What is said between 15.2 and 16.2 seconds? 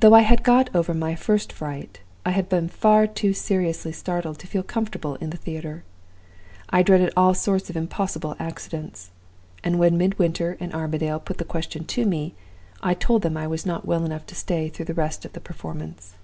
of the performance.